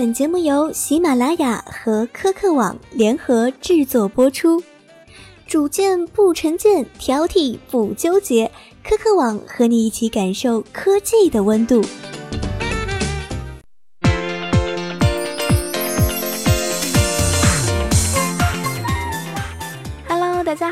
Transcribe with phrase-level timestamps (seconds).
[0.00, 4.62] 本节目由喜马拉雅和科客网联合制作播出。
[5.46, 8.50] 主见不成见，挑剔不纠结，
[8.82, 11.84] 科客网和你一起感受科技的温度。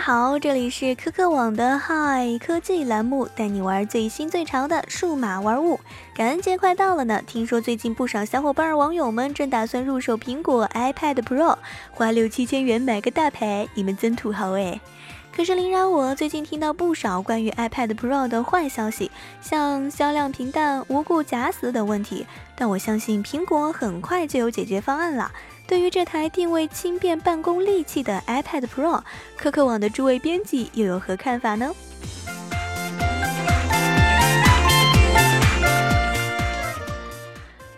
[0.08, 5.78] 好，这里是科科网的嗨科技栏目，带你玩最新最潮的数码玩物。
[6.14, 11.58] 感恩节快到了呢，听说最近不少小伙伴网友们正打算入手苹果 iPad Pro，
[11.90, 14.80] 花六七千元买个大牌，你们真土豪哎！
[15.30, 19.10] 可是林然我最近听到不少关于 iPad Pro 的坏消息，
[19.42, 25.30] 像销量平淡、无故假死等问题，但我相信苹果很快就有解决方案了。
[25.68, 29.02] 对于这台定位轻便办公利器的 iPad Pro，
[29.36, 31.70] 科科网的诸位编辑又有何看法呢？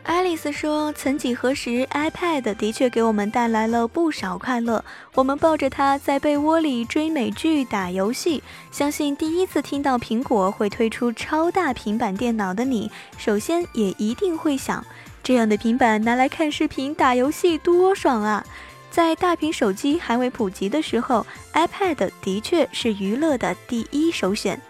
[0.05, 4.85] 爱丽丝说：“曾几何时，iPad 的确给我们带来了不少快乐。
[5.15, 8.41] 我们抱着它在被窝里追美剧、打游戏。
[8.71, 12.89] 相信第一次听到苹果会推出超大平板电脑的你，
[13.19, 14.85] 首先也一定会想。”
[15.31, 18.45] 这样的平板拿来看视频、打游戏多爽啊！
[18.91, 24.61] 在大屏手机还未普及的时候，iPad 的确是娱乐的第一首选。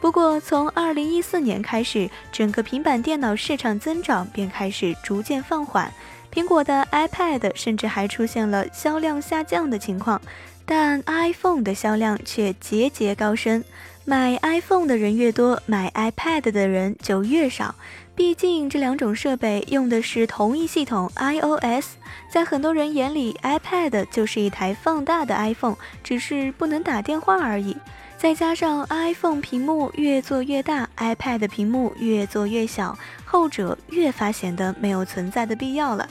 [0.00, 5.92] 不过，从2014年开始，整个平板电脑市场增长便开始逐渐放缓，
[6.32, 10.22] 苹果的 iPad 甚至还出现了销量下降的情况，
[10.64, 13.64] 但 iPhone 的销量却节节高升。
[14.06, 17.74] 买 iPhone 的人越多，买 iPad 的人就越少。
[18.14, 21.94] 毕竟这两种设备用的是同一系统 iOS，
[22.28, 27.74] 在很多人眼里，iPad 就是一台放大的 iPhone，只是不能打电话而已。
[28.18, 36.06] 再加上 iPhone 屏幕越做越大，iPad 屏幕越做越小，后者越发显得没有存在的必要了。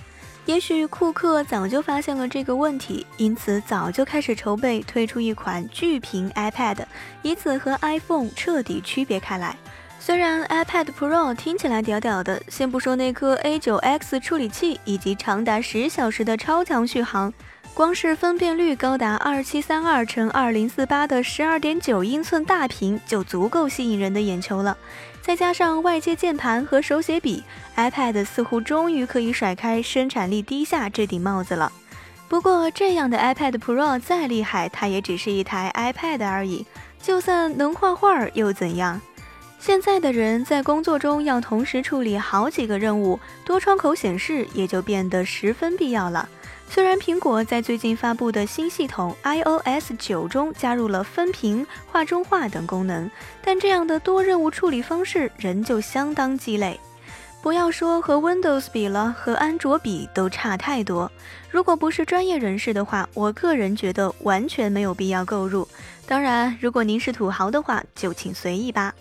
[0.45, 6.79] 也许库克早就发现了这个问题，因此早就开始筹备推出一款巨屏 iPad，
[7.21, 9.55] 以此和 iPhone 彻底区别开来。
[10.05, 17.33] 虽然 iPad Pro 听起来屌屌的，先不说那颗 A9X 处理器以及长达十小时的超强续航，
[17.73, 24.77] 光是分辨率高达二七三二乘二零四八的十二点九英寸大屏就足够吸引人的眼球了。
[25.21, 27.41] 再加上外接键盘和手写笔
[27.77, 31.71] ，iPad 似乎终于可以甩开生产力低下这顶帽子了。
[32.27, 36.65] 不过，这样的 iPad Pro 再厉害，它也只是一台 iPad 而已，
[37.01, 38.99] 就算能画画又怎样？
[39.65, 46.27] 现在的人在工作中要同时处理好几个任务，多窗口显示也就变得十分必要了。
[46.69, 53.09] 虽然苹果在最近发布的新系统 iOS 九中加入了分屏、画中画等功能，
[53.41, 56.77] 但这样的多任务处理方式仍旧相当鸡肋。
[57.41, 61.09] 不要说和 Windows 比了，和安卓比都差太多。
[61.49, 65.65] 如果不是专业人士的话，我个人觉得完全没有必要购入。
[66.05, 68.93] 当然，如果您是土豪的话，就请随意吧。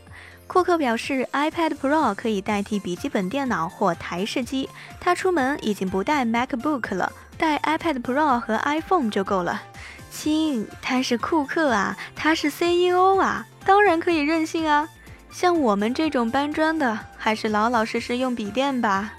[0.53, 4.69] 库克表示，iPad Pro 可以代替笔记本电脑或台式机。
[5.01, 9.63] 他出门已经不带 MacBook 了，带 iPad Pro 和 iPhone 就够了。
[10.11, 14.87] 亲，他是库克啊，他是 CEO 啊，当然可以任性啊。
[15.31, 19.15] 像我们这种搬砖的，还是老老实实用笔电吧。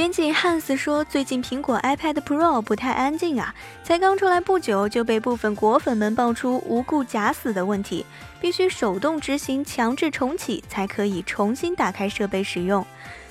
[0.00, 8.06] 编辑汉斯说：“最近苹果 iPad Pro 不太安静啊，才刚出来不久就被部分果粉们爆出无故假死的问题，
[8.40, 12.82] 必须手动执行强制重启才可以重新打开设备使用。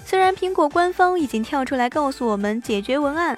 [0.05, 3.35] 虽然苹果官方已经跳出来告诉我们解决文案。”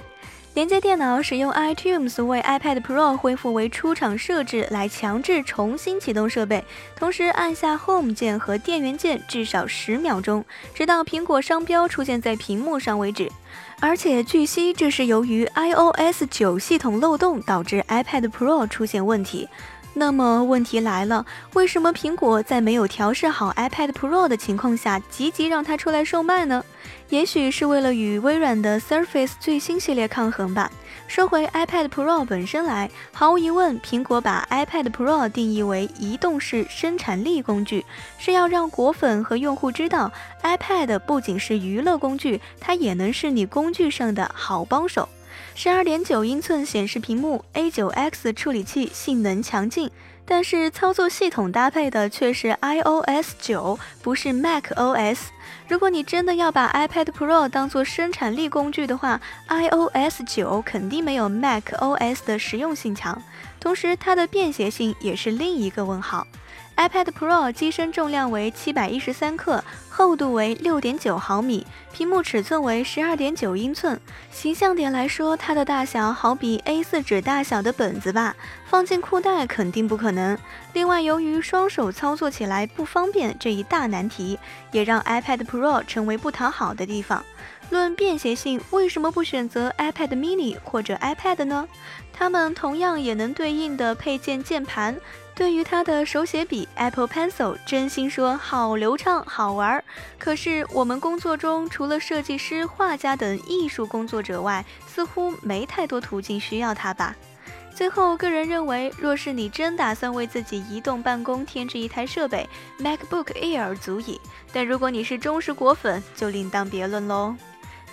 [0.54, 6.62] 连接电脑，使用 iTunes 为 iPad Pro 恢复为出厂设置，来强制重新启动设备。
[6.94, 13.32] 同时按下 Home 键和电源键至少十秒钟，直到苹果商标出现在屏幕上为止。
[13.80, 19.48] 而且据悉，这是由于 iOS 九系统漏洞导致 iPad Pro 出现问题。
[19.94, 26.64] 那么问题来了，为什么苹果在没有调试好 iPad Pro 的情况下，急急让它出来售卖呢？
[27.10, 30.72] 也许是为了与微软的 Surface 最新系列抗衡吧。
[31.08, 37.86] 说回 iPad Pro 本身来，毫无疑问，苹果把 iPad Pro 定义为移动式生产力工具，
[38.18, 40.10] 是要让果粉和用户知道
[40.42, 45.10] ，iPad 不仅是娱乐工具，它也能是你工具上的好帮手。
[45.56, 49.92] 十二点九英寸显示屏幕，A9X 处理器性能强劲，
[50.26, 55.18] 但是操作系统搭配的却是 iOS 九，不是 macOS。
[55.68, 63.22] 如果你真的要把 iPad Pro 当做生产力工具的话，iOS 九肯定没有 macOS 的实用性强，
[63.60, 66.28] 同时它的便携性也是另一个问号。
[66.78, 74.00] iPad Pro 机身重量为七百一十三克，厚度为六点九毫米，屏幕尺寸为十二点九英寸。
[74.32, 78.34] 形象点来说，它的大小好比 A4 纸大小的本子吧，
[78.66, 80.38] 放进裤袋肯定不可能。
[80.72, 84.40] 另外，由于双手操作起来不方便这一大难题，
[84.72, 87.24] 也让 iPad Pro 成为不讨好的地方。
[87.72, 91.68] 论便携性，为什么不选择 iPad mini 或者 iPad 呢？
[92.14, 94.96] 它们同样也能对应的配件键盘。
[95.34, 99.84] 对于它的手写笔 Apple Pencil，真心说好流畅好玩儿。
[100.20, 107.16] 可是我们工作中除了设计师、画家等艺术工作者外，似乎没太多途径需要它吧。
[107.74, 112.48] 最后，个人认为，若是你真打算为自己移动办公添置一台设备
[112.78, 114.20] ，MacBook Air 足矣。
[114.52, 117.34] 但如果你是忠实果粉，就另当别论喽。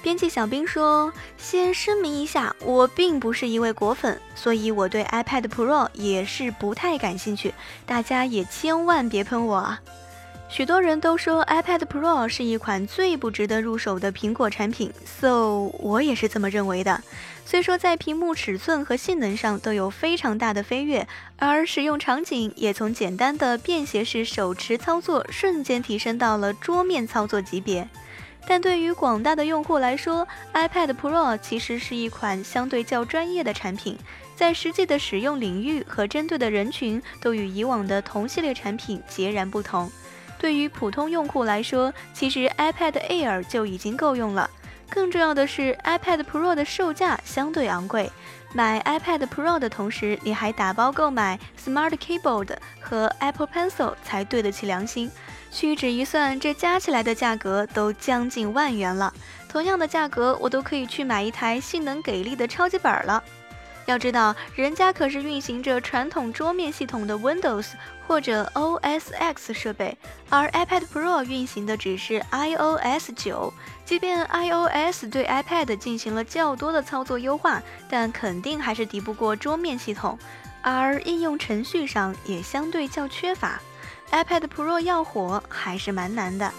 [0.00, 7.52] 编辑小兵说：“先声明一下，我并不是一位果粉，所以我对 iPad Pro 也是不太感兴趣。
[7.84, 9.80] 大家也千万别喷我啊！
[10.48, 17.02] 许多人都说 iPad Pro 是一款最不值得入手的苹果产品，so 我也是这么认为的。
[17.44, 21.08] 虽说在屏幕尺寸和性能上都有非常大的飞跃，
[21.38, 27.88] 而使用场景也从简单的便携式手持操作瞬间提升到了桌面操作级别。”
[28.50, 33.98] 但对于广大的用户来说，iPad Pro 其实是一款相对较专业的产品，
[34.34, 39.92] 在实际的使用领域和针对的人群都与以往的同系列产品截然不同。
[40.38, 44.48] 对于普通用户来说，其实 iPad Air 就已经够用了。
[44.88, 48.10] 更重要的是，iPad Pro 的售价相对昂贵，
[48.54, 55.10] 买 iPad Pro 的同时，你还打包购买 Smart Keyboard 和 Apple Pencil 才对得起良心。
[55.50, 59.12] 屈指一算，这加起来的价格都将近万元了。
[59.48, 63.22] 同样的价格，我都可以去买一台性能给力的超级本了。
[63.86, 67.68] 要知道，人家可是运行着传统桌面系统的 Windows
[68.06, 69.96] 或者 OS X 设备，
[70.28, 73.50] 而 iPad Pro 运行的只是 iOS 九。
[73.86, 80.18] 即便 iOS 对 iPad 进行了较多的操作优化，但肯定还是敌不过桌面系统，
[80.60, 83.58] 而应用程序上也相对较缺乏。
[84.12, 86.50] iPad Pro 要火还是蛮难的。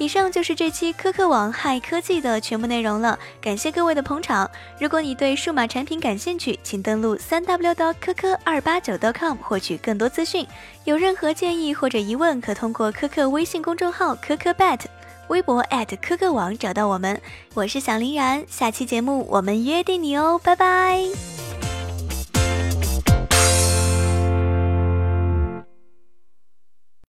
[0.00, 4.48] 以上就是这期科科网嗨科技的全部内容了，感谢各位的捧场。
[4.78, 10.46] 如果你对数码产品感兴趣，请登录三 w 到科科二八九 .com 获取更多资讯。
[10.84, 14.82] 有任何建议或者疑问，可通过科科微信公众号科科 bet。
[15.28, 15.62] 微博
[15.96, 17.20] 科科网找到我们，
[17.54, 21.37] 我是小林然，下期节目我们约定你哦，拜拜。